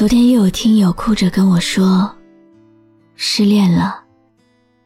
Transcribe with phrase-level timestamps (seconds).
[0.00, 2.10] 昨天又有听友哭着跟我说，
[3.16, 4.02] 失恋了，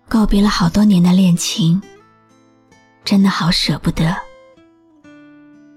[0.08, 1.80] 告别了好多年的恋情，
[3.04, 4.12] 真的好舍不得。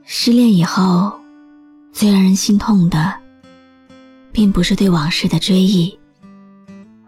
[0.06, 1.14] 失恋以后，
[1.94, 3.14] 最让人心痛的，
[4.32, 6.00] 并不是对往事的追忆，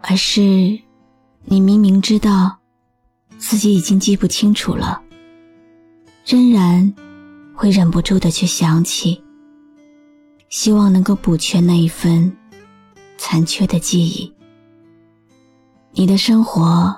[0.00, 0.40] 而是
[1.46, 2.56] 你明明知道
[3.38, 5.02] 自己已经记不清楚了，
[6.24, 6.94] 仍然
[7.56, 9.20] 会忍不住的去想起。
[10.50, 12.36] 希望能够补全那一份
[13.16, 14.34] 残缺的记忆。
[15.92, 16.94] 你的生活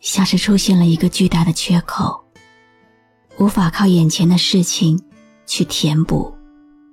[0.00, 2.24] 像是出现了一个巨大的缺口，
[3.38, 4.98] 无法靠眼前的事情
[5.44, 6.34] 去填补，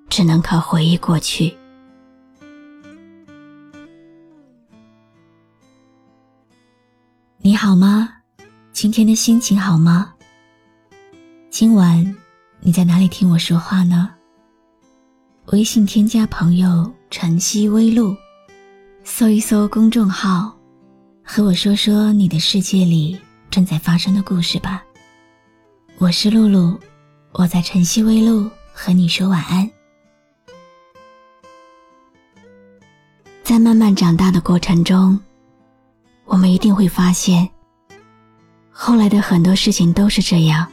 [0.10, 1.58] 只能靠回忆过去。
[7.38, 8.10] 你好吗？
[8.74, 10.14] 今天的心情好吗？
[11.50, 12.14] 今晚
[12.60, 14.10] 你在哪里听我说话呢？
[15.48, 18.16] 微信添加朋友“晨曦微露”，
[19.04, 20.58] 搜一搜公众号，
[21.22, 23.20] 和我说说你的世界里
[23.52, 24.82] 正在发生的故事吧。
[25.98, 26.80] 我是露露，
[27.34, 29.70] 我在晨曦微露和你说晚安。
[33.44, 35.20] 在慢慢长大的过程中，
[36.24, 37.48] 我们一定会发现，
[38.72, 40.66] 后来的很多事情都是这样。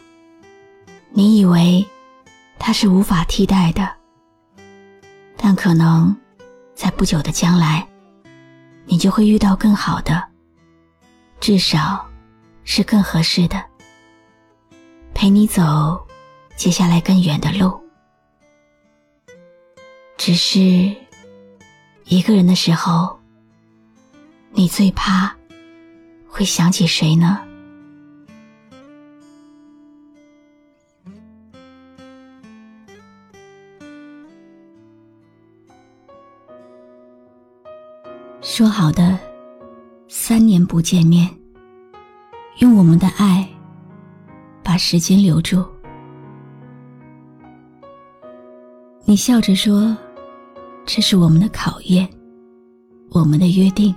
[1.11, 1.85] 你以为
[2.57, 4.00] 它是无法替代的。
[5.43, 6.15] 但可能，
[6.75, 7.89] 在不久的将来，
[8.85, 10.23] 你就会遇到更好的，
[11.41, 12.07] 至少，
[12.63, 13.65] 是更合适的，
[15.15, 16.07] 陪你走
[16.57, 17.81] 接下来更远的路。
[20.19, 20.61] 只是，
[22.05, 23.19] 一个人的时候，
[24.51, 25.35] 你最怕
[26.29, 27.41] 会想起谁呢？
[38.61, 39.19] 说好的，
[40.07, 41.27] 三年不见面，
[42.59, 43.49] 用我们的爱
[44.63, 45.65] 把时间留住。
[49.07, 49.97] 你笑着说
[50.85, 52.07] ：“这是我们的考验，
[53.13, 53.95] 我们的约定。”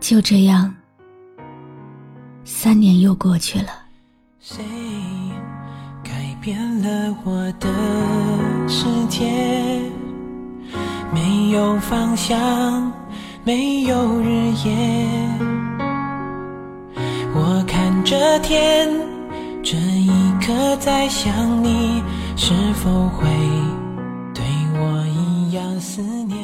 [0.00, 0.74] 就这样，
[2.42, 3.68] 三年又过去了。
[4.38, 4.64] 谁
[6.02, 7.68] 改变了我的
[8.66, 9.69] 世界？
[11.50, 12.92] 有方向，
[13.42, 14.70] 没有日夜。
[17.34, 18.88] 我看着天，
[19.60, 22.00] 这一刻在想你，
[22.36, 23.26] 是否会
[24.32, 24.44] 对
[24.74, 26.38] 我一样思念？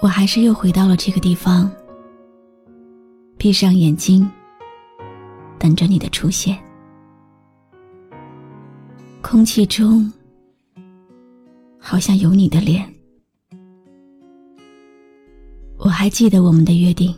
[0.00, 1.70] 我还是又回到了这个地方，
[3.36, 4.30] 闭上眼睛，
[5.58, 6.56] 等着你的出现。
[9.20, 10.10] 空气中。
[11.80, 12.86] 好像有你的脸，
[15.78, 17.12] 我还记得我们的约定，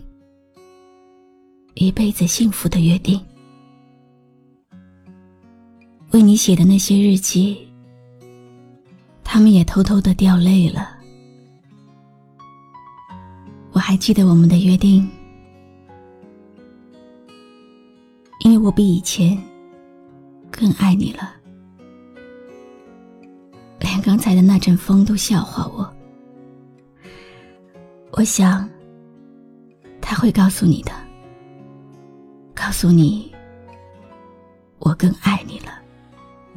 [1.75, 3.21] 一辈子幸福的约定。
[6.13, 7.59] 为你写的那些日记，
[9.25, 10.97] 他们也偷偷的掉泪了。
[13.73, 15.09] 我还记得我们的约定，
[18.41, 19.37] 因为我比以前
[20.51, 21.42] 更爱你了。
[24.03, 25.89] 刚才的那阵风都笑话我，
[28.11, 28.69] 我想
[30.01, 30.91] 他会告诉你的，
[32.53, 33.33] 告诉你
[34.81, 35.67] 我更爱你了。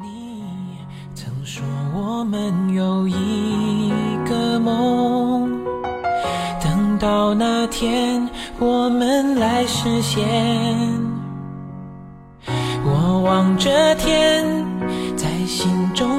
[0.00, 0.42] 你
[1.14, 3.92] 曾说我们有一
[4.28, 5.48] 个梦，
[6.60, 8.28] 等到那天
[8.58, 10.26] 我们来实现。
[12.84, 14.44] 我望着天，
[15.16, 16.15] 在心中。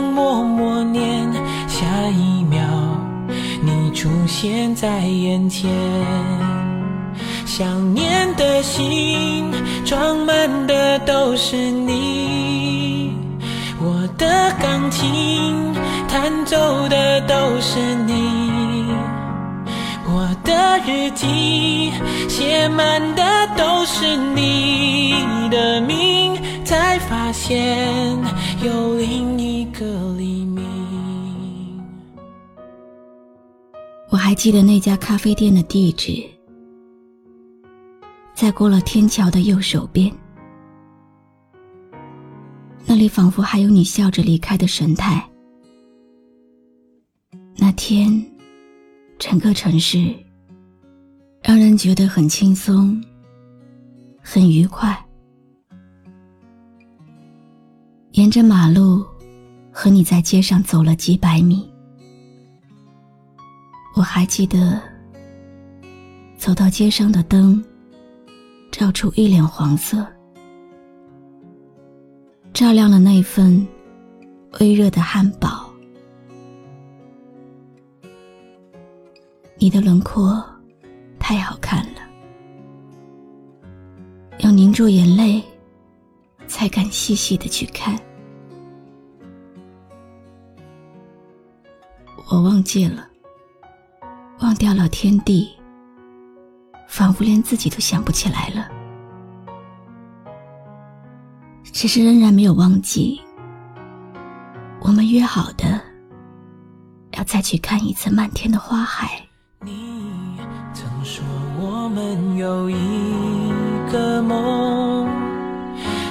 [4.27, 5.71] 现在眼前。
[7.45, 9.49] 想念的心
[9.85, 13.13] 装满的都是你，
[13.79, 15.73] 我的钢琴
[16.07, 18.85] 弹奏的都是你，
[20.05, 21.91] 我的日记
[22.27, 23.23] 写满的
[23.57, 25.15] 都是你
[25.49, 27.87] 的名，才发现
[28.61, 29.57] 有另一。
[29.79, 29.85] 个
[30.17, 30.43] 黎
[34.27, 36.21] 还记得那家咖啡店的地址，
[38.33, 40.13] 在过了天桥的右手边。
[42.85, 45.25] 那里仿佛还有你笑着离开的神态。
[47.55, 48.21] 那天，
[49.17, 50.13] 整个城市
[51.41, 53.01] 让人觉得很轻松，
[54.21, 55.05] 很愉快。
[58.11, 59.05] 沿着马路，
[59.71, 61.65] 和你在街上走了几百米。
[63.97, 64.79] 我还记得，
[66.37, 67.65] 走到街上的灯，
[68.71, 70.05] 照出一脸黄色。
[72.53, 73.67] 照亮了那份
[74.59, 75.67] 微热的汉堡，
[79.57, 80.45] 你的轮廓
[81.17, 82.01] 太好看了，
[84.41, 85.41] 要凝住眼泪
[86.45, 87.99] 才敢细细的去看。
[92.29, 93.09] 我忘记了，
[94.57, 95.49] 掉了天地，
[96.89, 98.67] 仿佛连自己都想不起来了。
[101.71, 103.21] 只是仍然没有忘记，
[104.81, 105.79] 我们约好的，
[107.11, 109.21] 要再去看一次漫天的花海。
[109.61, 110.37] 你
[110.73, 111.23] 曾说
[111.59, 112.75] 我们有一
[113.91, 115.07] 个梦，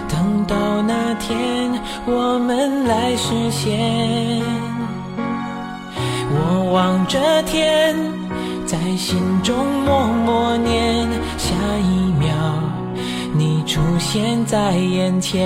[0.08, 1.72] 等到那天
[2.06, 4.40] 我们来实现。
[6.28, 7.96] 我望着天，
[8.86, 12.28] 在心中默默念，下一秒。
[13.34, 15.44] 你出现在眼前，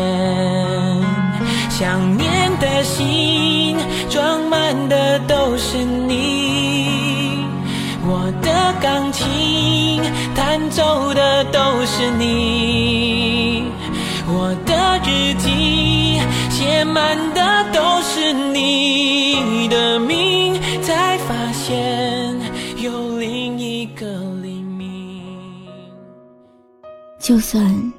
[1.70, 2.28] 想念
[2.60, 3.78] 的心
[4.10, 7.46] 装满的都是你，
[8.04, 10.02] 我的钢琴
[10.34, 13.64] 弹奏的都是你，
[14.26, 16.20] 我的日记
[16.50, 22.09] 写满的都是你的名，才发现
[27.30, 27.92] 就算，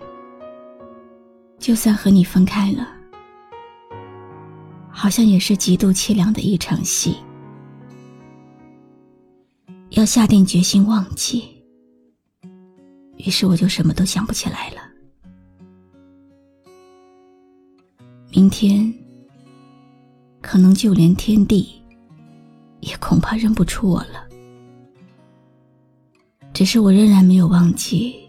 [1.58, 2.86] 就算和你分开了，
[4.90, 7.16] 好像也是极度凄凉的一场戏。
[9.92, 11.46] 要下定决心忘记，
[13.16, 14.82] 于是我就什么都想不起来了。
[18.34, 18.94] 明天，
[20.42, 21.82] 可能就连天地，
[22.82, 24.28] 也恐怕认不出我了。
[26.54, 28.21] 只是我仍然没有忘记。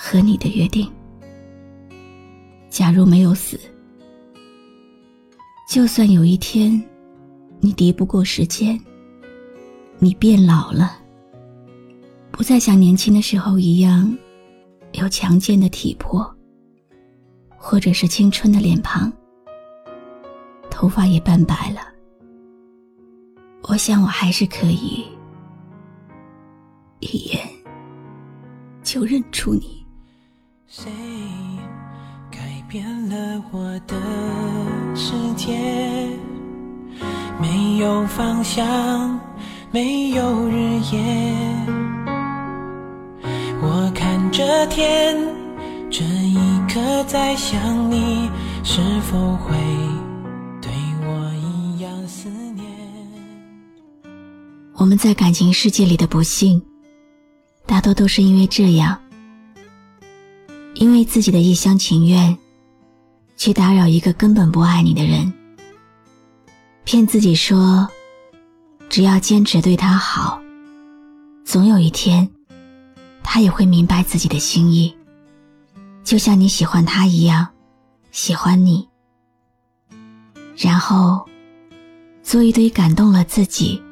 [0.00, 0.88] 和你的约定，
[2.70, 3.58] 假如没有死，
[5.68, 6.80] 就算有一天
[7.58, 8.80] 你敌不过时间，
[9.98, 11.00] 你变老了，
[12.30, 14.16] 不再像年轻的时候一样
[14.92, 16.32] 有强健的体魄，
[17.56, 19.12] 或者是青春的脸庞，
[20.70, 21.80] 头发也斑白了，
[23.62, 25.04] 我想我还是可以
[27.00, 27.40] 一眼
[28.84, 29.77] 就认出你。
[30.70, 30.92] 谁
[32.30, 32.38] 改
[32.68, 33.96] 变了我的
[34.94, 35.56] 世界？
[37.40, 39.18] 没有方向，
[39.70, 41.00] 没有日夜。
[43.62, 45.16] 我看着天，
[45.90, 46.36] 这一
[46.68, 48.28] 刻在想你，
[48.62, 49.56] 是否会
[50.60, 50.70] 对
[51.00, 52.66] 我一样思念？
[54.74, 56.62] 我们在感情世界里的不幸，
[57.64, 59.00] 大多都是因为这样。
[60.78, 62.38] 因为自己的一厢情愿，
[63.36, 65.32] 去打扰一个根本不爱你的人，
[66.84, 67.88] 骗自己说，
[68.88, 70.40] 只要坚持对他好，
[71.44, 72.28] 总有一天，
[73.24, 74.96] 他也会明白自己的心意，
[76.04, 77.48] 就像你喜欢他一样，
[78.12, 78.88] 喜欢你。
[80.56, 81.28] 然后，
[82.22, 83.82] 做一堆感动了自己，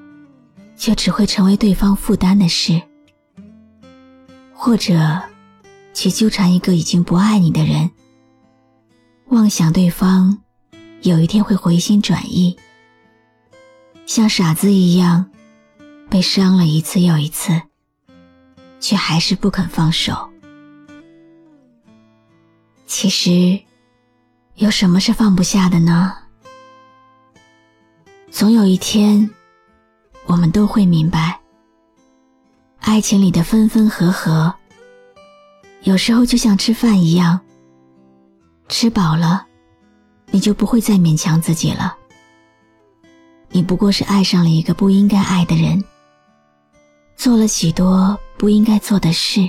[0.77, 2.81] 却只会成为对方负担的事，
[4.55, 5.21] 或者。
[5.97, 7.91] 去纠缠一个已经不爱你的人，
[9.29, 10.37] 妄想对方
[11.01, 12.55] 有一天会回心转意，
[14.05, 15.25] 像傻子一样
[16.11, 17.63] 被伤了一次又一次，
[18.79, 20.15] 却还是不肯放手。
[22.85, 23.59] 其实，
[24.57, 26.15] 有什么是放不下的呢？
[28.31, 29.31] 总有一天，
[30.27, 31.41] 我们都会明白，
[32.81, 34.55] 爱情里的分分合合。
[35.87, 37.39] 有时候就像吃饭一样，
[38.69, 39.47] 吃饱了，
[40.33, 41.97] 你就不会再勉强自己了。
[43.51, 45.83] 你不过是爱上了一个不应该爱的人，
[47.17, 49.49] 做了许多不应该做的事，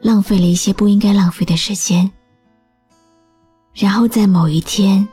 [0.00, 2.10] 浪费了一些不应该浪费的时间，
[3.74, 5.06] 然后在某一天，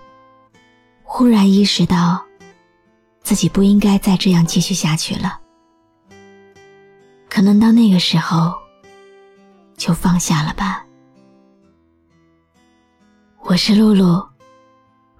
[1.03, 2.23] 忽然意识到，
[3.21, 5.41] 自己不应该再这样继续下去了。
[7.29, 8.53] 可能到那个时候，
[9.81, 10.85] 就放下了吧。
[13.39, 14.23] 我是露露，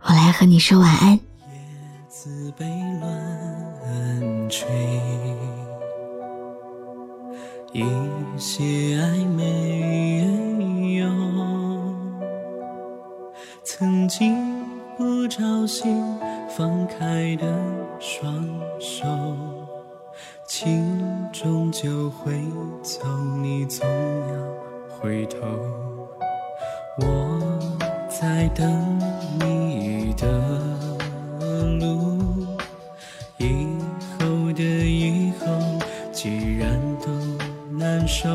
[0.04, 1.14] 我来和你说晚安。
[1.14, 1.20] 叶
[2.08, 2.64] 子被
[3.00, 4.70] 乱吹，
[7.74, 7.84] 一
[8.38, 8.64] 些
[9.02, 11.10] 暧昧哟。
[13.64, 14.64] 曾经
[14.96, 16.06] 不小心
[16.56, 17.48] 放开的
[18.00, 18.48] 双
[18.80, 19.08] 手，
[20.64, 20.86] 心
[21.34, 22.40] 终究会
[22.84, 23.02] 走，
[23.42, 24.36] 你总要
[24.88, 25.40] 回头。
[27.00, 29.00] 我在等
[29.40, 30.28] 你的
[31.80, 32.46] 路，
[33.40, 33.66] 以
[34.20, 35.48] 后的以后，
[36.12, 37.10] 既然都
[37.76, 38.30] 难受，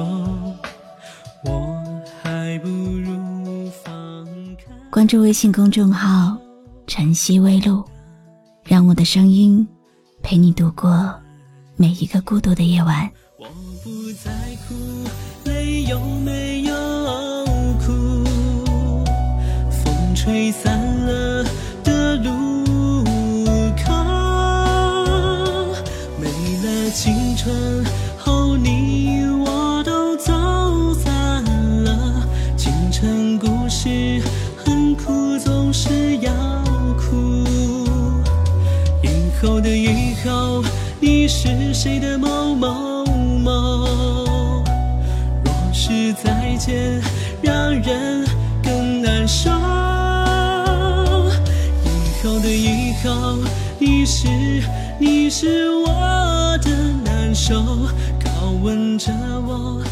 [1.44, 1.80] 我
[2.24, 4.64] 还不如放开。
[4.90, 6.36] 关注微信公众号
[6.88, 7.84] “晨曦微露”，
[8.66, 9.64] 让我的声音
[10.24, 11.14] 陪你度过
[11.78, 13.10] 每一个孤独的夜晚。
[13.38, 13.46] 我
[13.84, 13.90] 不
[14.24, 14.30] 再
[14.66, 14.74] 哭，
[15.44, 16.74] 泪有没有
[17.84, 18.24] 哭？
[19.70, 21.44] 风吹散了
[21.84, 23.04] 的路
[23.84, 23.92] 口，
[26.18, 26.26] 没
[26.64, 27.75] 了青春
[41.38, 43.04] 是谁的某某
[43.44, 44.64] 某？
[45.44, 46.98] 若是再见，
[47.42, 48.26] 让人
[48.64, 49.50] 更难受。
[51.84, 53.36] 以后的以后，
[53.78, 54.26] 你是
[54.98, 56.70] 你是我的
[57.04, 57.54] 难受，
[58.18, 59.12] 拷问着
[59.46, 59.82] 我。